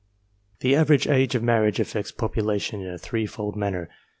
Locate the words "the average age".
0.61-1.35